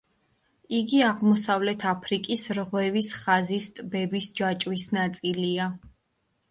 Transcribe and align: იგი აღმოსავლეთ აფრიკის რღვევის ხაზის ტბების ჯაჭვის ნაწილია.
იგი 0.77 1.01
აღმოსავლეთ 1.09 1.85
აფრიკის 1.91 2.47
რღვევის 2.59 3.13
ხაზის 3.21 3.69
ტბების 3.81 4.33
ჯაჭვის 4.41 4.89
ნაწილია. 5.01 5.75